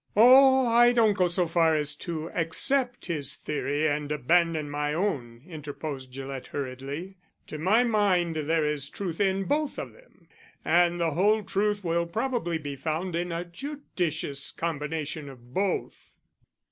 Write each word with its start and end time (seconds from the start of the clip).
"Oh, 0.17 0.65
I 0.65 0.93
don't 0.93 1.13
go 1.13 1.27
so 1.27 1.45
far 1.45 1.75
as 1.75 1.93
to 1.97 2.31
accept 2.31 3.05
his 3.05 3.35
theory 3.35 3.87
and 3.87 4.11
abandon 4.11 4.67
my 4.67 4.95
own," 4.95 5.43
interposed 5.45 6.11
Gillett 6.11 6.47
hurriedly. 6.47 7.17
"To 7.45 7.59
my 7.59 7.83
mind 7.83 8.35
there 8.35 8.65
is 8.65 8.89
truth 8.89 9.19
in 9.19 9.43
both 9.43 9.77
of 9.77 9.93
them, 9.93 10.27
and 10.65 10.99
the 10.99 11.11
whole 11.11 11.43
truth 11.43 11.83
will 11.83 12.07
probably 12.07 12.57
be 12.57 12.75
found 12.75 13.15
in 13.15 13.31
a 13.31 13.45
judicious 13.45 14.49
combination 14.51 15.29
of 15.29 15.53
both." 15.53 16.15